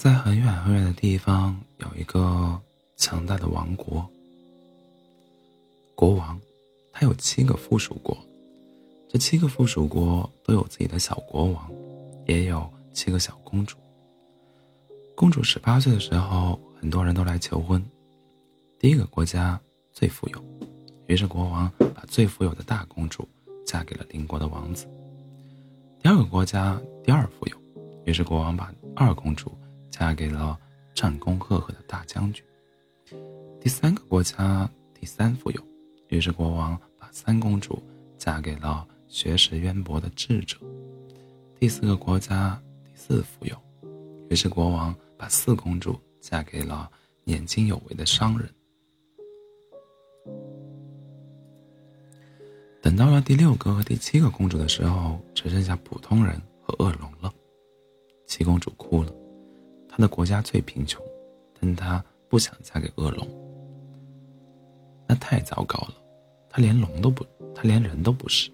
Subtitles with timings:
[0.00, 2.58] 在很远很远的地方，有一个
[2.96, 4.08] 强大的王国。
[5.94, 6.40] 国王，
[6.90, 8.16] 他有七个附属国，
[9.10, 11.70] 这七个附属国都有自己的小国王，
[12.26, 13.76] 也有七个小公主。
[15.14, 17.84] 公主十八岁的时候，很多人都来求婚。
[18.78, 19.60] 第一个国家
[19.92, 20.42] 最富有，
[21.08, 23.28] 于是国王把最富有的大公主
[23.66, 24.86] 嫁给了邻国的王子。
[26.02, 27.56] 第二个国家第二富有，
[28.06, 29.52] 于是国王把二公主。
[30.00, 30.58] 嫁给了
[30.94, 32.42] 战功赫赫的大将军。
[33.60, 34.66] 第三个国家
[34.98, 35.60] 第三富有，
[36.08, 37.82] 于是国王把三公主
[38.16, 40.56] 嫁给了学识渊博的智者。
[41.58, 43.54] 第四个国家第四富有，
[44.30, 46.90] 于是国王把四公主嫁给了
[47.22, 48.48] 年轻有为的商人。
[52.80, 57.30] 等到了第六个和第七个公主的时候，只剩下普通人和恶龙了。
[58.26, 59.12] 七公主哭了。
[59.92, 61.04] 他的国家最贫穷，
[61.60, 63.26] 但他不想嫁给恶龙。
[65.08, 65.94] 那太糟糕了，
[66.48, 68.48] 他连龙都不，他连人都不是。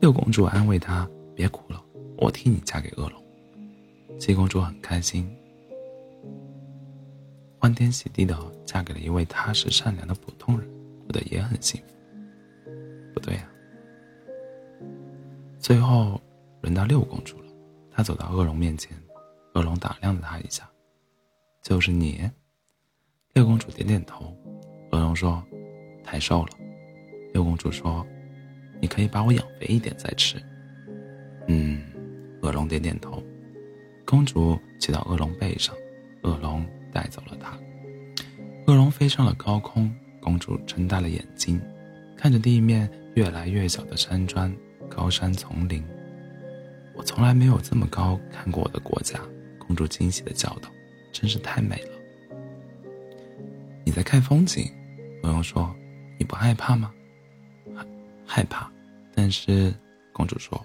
[0.00, 1.84] 六公主安慰他：“别哭了，
[2.16, 3.22] 我替你嫁给恶龙。”
[4.18, 5.30] 七公主很开心，
[7.60, 10.66] 欢天喜地的嫁给了一位踏实善良的普通人，
[11.04, 12.72] 过得也很幸福。
[13.12, 13.46] 不对呀，
[15.58, 16.18] 最后
[16.62, 17.52] 轮到六公主了，
[17.90, 18.96] 她走到恶龙面前。
[19.56, 20.68] 恶龙打量了他一下，
[21.62, 22.30] 就是你。
[23.32, 24.36] 六公主点点头。
[24.92, 25.42] 恶龙说
[26.04, 26.50] ：“太瘦了。”
[27.32, 28.06] 六公主说
[28.82, 30.36] ：“你可以把我养肥一点再吃。”
[31.48, 31.82] 嗯，
[32.42, 33.22] 恶龙点点头。
[34.04, 35.74] 公主骑到恶龙背上，
[36.22, 37.58] 恶龙带走了她。
[38.66, 41.58] 恶龙飞上了高空，公主睁大了眼睛，
[42.14, 44.54] 看着地面越来越小的山川、
[44.86, 45.82] 高山丛林。
[46.94, 49.18] 我从来没有这么高看过我的国家。
[49.66, 50.70] 公主惊喜的叫道
[51.12, 51.90] ：“真是太美了！”
[53.84, 54.70] 你在看风景，
[55.22, 55.74] 朋友说
[56.18, 56.92] ：“你不害怕吗
[57.74, 57.86] ？”“害
[58.24, 58.70] 害怕。”
[59.14, 59.74] 但是
[60.12, 60.64] 公主说：“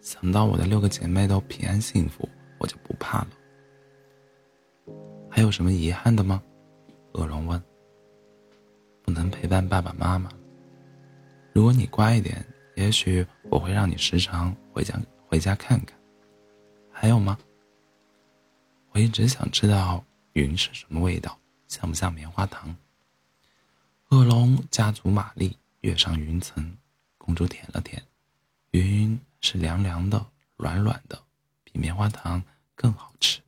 [0.00, 2.28] 想到我的六个姐妹都平安幸福，
[2.58, 3.28] 我就不怕了。”
[5.28, 6.42] 还有什么遗憾的吗？
[7.12, 7.60] 恶龙问。
[9.02, 10.30] “不能陪伴爸爸妈妈。
[11.52, 12.44] 如果你乖一点，
[12.76, 14.94] 也许我会让你时常回家
[15.26, 15.98] 回家看看。
[16.92, 17.36] 还有吗？”
[18.92, 22.76] 我一直想知道云是什么味道，像不像棉花糖？
[24.08, 26.76] 恶龙加足马力跃上云层，
[27.16, 28.02] 公主舔了舔，
[28.72, 31.16] 云是凉凉的、软软的，
[31.62, 32.42] 比棉花糖
[32.74, 33.40] 更好吃。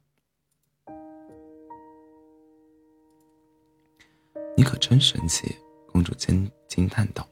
[4.56, 5.56] 你可真神奇！
[5.88, 7.28] 公主惊惊叹道：“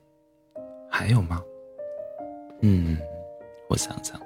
[0.91, 1.41] 还有吗？”
[2.61, 2.99] 嗯，
[3.69, 4.21] 我想想。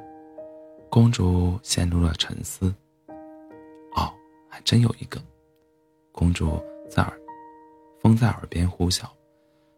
[0.88, 2.74] 公主陷入了沉思。
[4.54, 5.20] 还真有一个，
[6.12, 7.12] 公主在耳，
[8.00, 9.02] 风在耳边呼啸，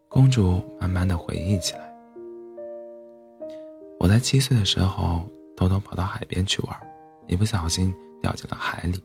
[0.07, 1.91] 公主慢慢的回忆起来。
[3.99, 6.79] 我在七岁的时候偷偷跑到海边去玩，
[7.25, 9.03] 一不小心掉进了海里。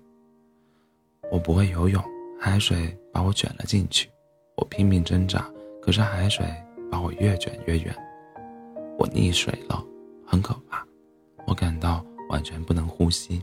[1.31, 2.05] 我不会游泳，
[2.39, 4.11] 海水把我卷了进去，
[4.59, 5.51] 我拼命挣扎，
[5.81, 6.45] 可是海水
[6.91, 7.97] 把我越卷越远，
[8.99, 9.83] 我溺水了，
[10.27, 10.87] 很可怕，
[11.47, 13.43] 我感到完全不能呼吸。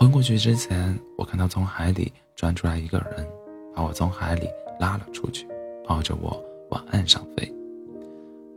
[0.00, 3.28] 昏过去之前，我看到从海底钻出来一个人，
[3.74, 5.46] 把我从海里拉了出去，
[5.86, 7.54] 抱着我往岸上飞。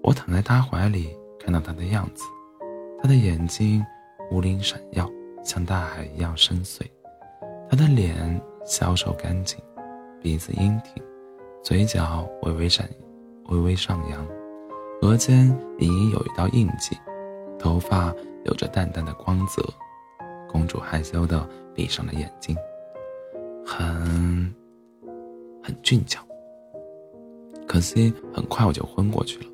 [0.01, 2.23] 我躺在他怀里，看到他的样子，
[3.01, 3.85] 他的眼睛
[4.31, 5.05] 无灵闪耀，
[5.43, 6.81] 像大海一样深邃；
[7.69, 9.59] 他的脸消瘦干净，
[10.21, 11.03] 鼻子英挺，
[11.61, 12.89] 嘴角微微闪，
[13.49, 14.25] 微微上扬，
[15.01, 15.47] 额间
[15.79, 16.97] 隐隐有一道印记，
[17.59, 18.15] 头发
[18.45, 19.61] 有着淡淡的光泽。
[20.53, 22.55] 公主害羞的闭上了眼睛，
[23.65, 24.53] 很，
[25.63, 26.21] 很俊俏。
[27.67, 29.45] 可惜很快我就昏过去了。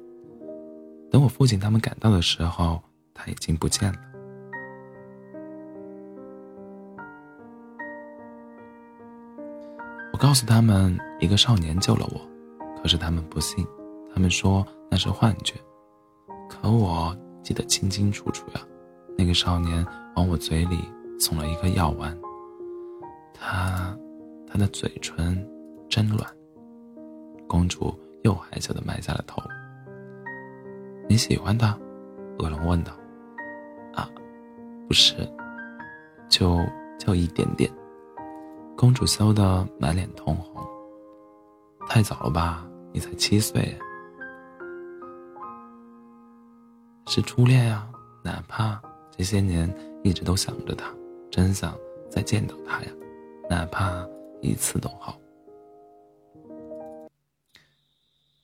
[1.09, 2.81] 等我父亲他们赶到的时候，
[3.13, 3.99] 他已经不见了。
[10.11, 12.19] 我告诉他们，一个少年救了我，
[12.81, 13.65] 可是他们不信，
[14.13, 15.55] 他们说那是幻觉。
[16.49, 18.61] 可我记得清清楚楚呀。
[19.19, 19.85] 那个少年
[20.15, 20.77] 往我嘴里
[21.19, 22.17] 送了一颗药丸，
[23.33, 23.93] 他，
[24.47, 25.45] 他的嘴唇
[25.89, 26.25] 真软。
[27.45, 27.93] 公主
[28.23, 29.43] 又害羞的埋下了头。
[31.09, 31.77] 你喜欢他？
[32.37, 32.93] 恶龙问道。
[33.93, 34.09] 啊，
[34.87, 35.13] 不是，
[36.29, 36.57] 就
[36.97, 37.69] 就一点点。
[38.77, 40.65] 公主羞得满脸通红。
[41.89, 42.65] 太早了吧？
[42.93, 43.77] 你才七岁。
[47.07, 47.85] 是初恋呀，
[48.23, 48.81] 哪怕。
[49.19, 49.69] 这些年
[50.01, 50.95] 一直都想着他，
[51.29, 51.77] 真想
[52.09, 52.91] 再见到他呀，
[53.49, 54.07] 哪怕
[54.41, 55.19] 一次都好。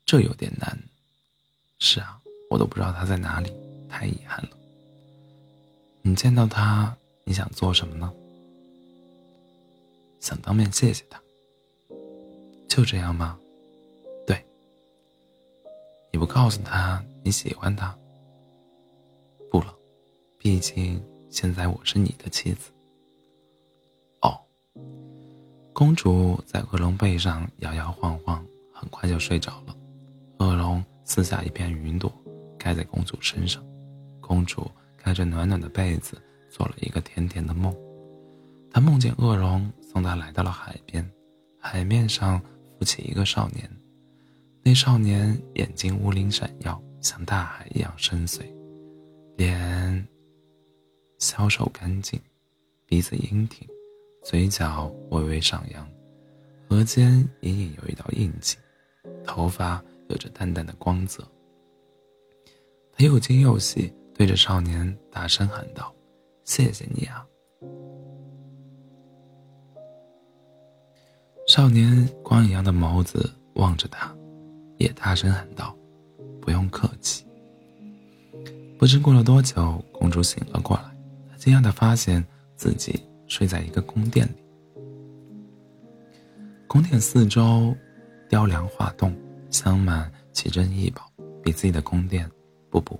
[0.06, 0.78] 这有点难。
[1.80, 2.20] 是啊，
[2.50, 3.54] 我都不知道他在哪里，
[3.88, 4.50] 太遗憾了。
[6.02, 6.94] 你见到他，
[7.24, 8.12] 你想做什么呢？
[10.20, 11.18] 想当面谢谢他。
[12.68, 13.40] 就这样吗？
[14.28, 14.44] 对。
[16.12, 17.98] 你不告诉他你喜欢他？
[20.46, 22.70] 毕竟现在我是你的妻子。
[24.22, 24.40] 哦。
[25.74, 29.76] 公主在恶龙背上摇摇晃晃，很快就睡着了。
[30.38, 32.14] 恶龙撕下一片云朵，
[32.60, 33.66] 盖在公主身上。
[34.22, 36.22] 公主盖着暖暖的被子，
[36.52, 37.76] 做了一个甜甜的梦。
[38.70, 41.04] 她梦见恶龙送她来到了海边，
[41.60, 42.40] 海面上
[42.78, 43.68] 浮起一个少年。
[44.62, 48.44] 那少年眼睛乌灵闪耀，像大海一样深邃，
[49.38, 50.08] 脸
[51.18, 52.20] 消瘦干净，
[52.86, 53.68] 鼻子英挺，
[54.24, 55.88] 嘴角微微上扬，
[56.70, 58.56] 额间隐隐有一道印记，
[59.26, 59.84] 头发。
[60.08, 61.28] 有着淡淡的光泽。
[62.96, 65.92] 他又惊又喜，对着少年大声喊道
[66.46, 67.26] ：“谢谢你啊！”
[71.48, 74.16] 少年光一样的眸子望着他，
[74.78, 75.76] 也大声喊道
[76.40, 77.26] ：“不用客气。”
[78.78, 80.95] 不知过了多久，公主醒了过来，
[81.46, 82.26] 惊讶的发现
[82.56, 84.44] 自己睡在一个宫殿里。
[86.66, 87.78] 宫殿四周，
[88.28, 89.16] 雕梁画栋。
[89.52, 91.08] 镶满奇珍异宝，
[91.44, 92.28] 比自己的宫殿，
[92.72, 93.00] 不不，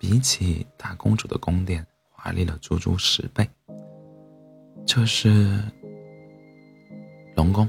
[0.00, 3.46] 比起大公主的宫殿华丽了足足十倍。
[4.86, 5.62] 这是
[7.36, 7.68] 龙宫，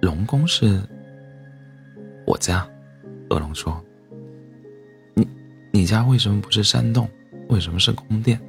[0.00, 0.80] 龙宫是
[2.28, 2.64] 我家。
[3.28, 3.84] 恶龙说
[5.14, 5.28] ：“你
[5.72, 7.10] 你家为什么不是山洞？
[7.50, 8.40] 为什么是宫殿？”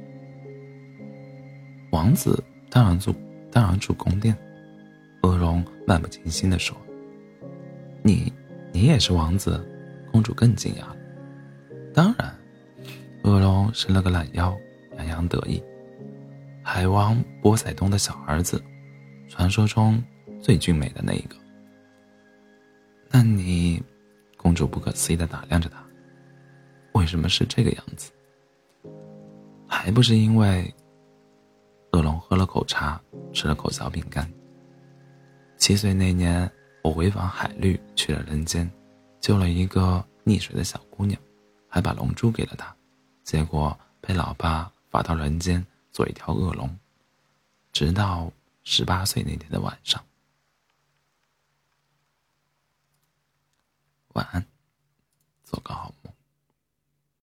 [1.92, 3.14] 王子当然住
[3.50, 4.36] 当然住宫殿。
[5.22, 6.76] 恶龙漫不经心地说。
[8.02, 8.32] 你，
[8.72, 9.64] 你也是王子？
[10.10, 10.84] 公主更惊讶。
[11.94, 12.34] 当然，
[13.22, 14.56] 恶龙伸了个懒腰，
[14.96, 15.62] 洋洋得意。
[16.62, 18.60] 海王波塞冬的小儿子，
[19.28, 20.02] 传说中
[20.40, 21.36] 最俊美的那一个。
[23.08, 23.80] 那你，
[24.36, 25.84] 公主不可思议的打量着他，
[26.94, 28.10] 为什么是这个样子？
[29.82, 30.72] 还不是因为，
[31.90, 33.02] 恶龙喝了口茶，
[33.32, 34.32] 吃了口小饼干。
[35.58, 36.48] 七岁那年。
[36.84, 38.68] 我违反海律去了人间，
[39.20, 41.20] 救了一个溺水的小姑娘，
[41.68, 42.76] 还把龙珠给了她，
[43.22, 46.76] 结果被老爸罚到人间做一条恶龙，
[47.72, 48.30] 直到
[48.64, 50.04] 十八岁那天的晚上。
[54.14, 54.44] 晚安。
[55.44, 56.01] 做个好梦